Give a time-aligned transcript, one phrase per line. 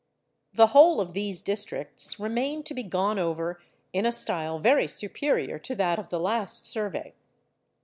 [0.51, 3.61] The whole of these districts remain to be gone over
[3.93, 7.13] in a style very superior to that of the last survey.